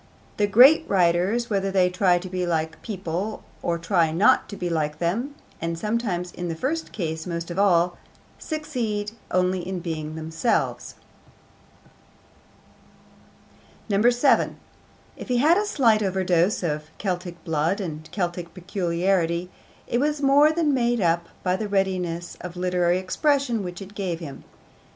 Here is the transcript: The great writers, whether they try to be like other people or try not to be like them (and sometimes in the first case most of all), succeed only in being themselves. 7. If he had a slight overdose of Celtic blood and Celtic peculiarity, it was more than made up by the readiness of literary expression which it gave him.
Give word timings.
The 0.37 0.47
great 0.47 0.83
writers, 0.87 1.51
whether 1.51 1.69
they 1.69 1.87
try 1.91 2.17
to 2.17 2.27
be 2.27 2.43
like 2.47 2.69
other 2.69 2.79
people 2.81 3.43
or 3.61 3.77
try 3.77 4.11
not 4.11 4.49
to 4.49 4.57
be 4.57 4.67
like 4.67 4.97
them 4.97 5.35
(and 5.61 5.77
sometimes 5.77 6.31
in 6.31 6.47
the 6.47 6.55
first 6.55 6.91
case 6.91 7.27
most 7.27 7.51
of 7.51 7.59
all), 7.59 7.99
succeed 8.39 9.11
only 9.29 9.59
in 9.59 9.79
being 9.79 10.15
themselves. 10.15 10.95
7. 13.87 14.57
If 15.17 15.27
he 15.27 15.37
had 15.37 15.59
a 15.59 15.67
slight 15.67 16.01
overdose 16.01 16.63
of 16.63 16.85
Celtic 16.97 17.43
blood 17.45 17.79
and 17.79 18.09
Celtic 18.11 18.55
peculiarity, 18.55 19.51
it 19.85 19.99
was 19.99 20.19
more 20.19 20.51
than 20.51 20.73
made 20.73 20.99
up 20.99 21.27
by 21.43 21.55
the 21.55 21.67
readiness 21.69 22.37
of 22.41 22.57
literary 22.57 22.97
expression 22.97 23.61
which 23.61 23.83
it 23.83 23.93
gave 23.93 24.19
him. 24.19 24.45